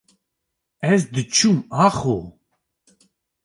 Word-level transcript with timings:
ez 0.91 1.01
diçûm 1.13 1.57
axo. 1.85 2.17